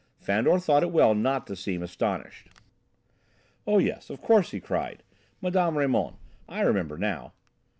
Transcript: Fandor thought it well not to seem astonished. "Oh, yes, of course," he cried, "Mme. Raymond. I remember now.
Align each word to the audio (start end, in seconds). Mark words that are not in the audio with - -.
Fandor 0.17 0.57
thought 0.57 0.81
it 0.81 0.89
well 0.91 1.13
not 1.13 1.45
to 1.45 1.55
seem 1.55 1.83
astonished. 1.83 2.47
"Oh, 3.67 3.77
yes, 3.77 4.09
of 4.09 4.19
course," 4.19 4.49
he 4.49 4.59
cried, 4.59 5.03
"Mme. 5.43 5.77
Raymond. 5.77 6.15
I 6.49 6.61
remember 6.61 6.97
now. 6.97 7.33